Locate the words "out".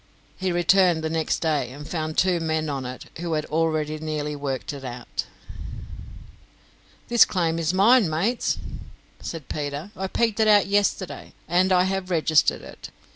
4.83-5.27, 10.47-10.65